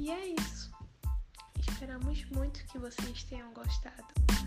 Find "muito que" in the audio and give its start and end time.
2.30-2.78